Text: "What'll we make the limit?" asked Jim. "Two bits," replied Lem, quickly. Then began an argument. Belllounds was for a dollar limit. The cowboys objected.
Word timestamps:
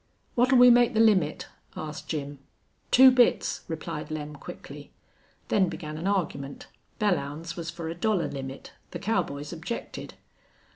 "What'll 0.33 0.57
we 0.57 0.71
make 0.71 0.95
the 0.95 0.99
limit?" 0.99 1.45
asked 1.77 2.07
Jim. 2.07 2.39
"Two 2.89 3.11
bits," 3.11 3.61
replied 3.67 4.09
Lem, 4.09 4.35
quickly. 4.35 4.91
Then 5.49 5.69
began 5.69 5.95
an 5.95 6.07
argument. 6.07 6.65
Belllounds 6.99 7.55
was 7.55 7.69
for 7.69 7.87
a 7.87 7.93
dollar 7.93 8.27
limit. 8.27 8.73
The 8.89 8.97
cowboys 8.97 9.53
objected. 9.53 10.15